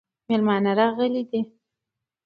مېلمانه 0.27 0.71
راغلي 0.79 1.21
دي 1.29 1.41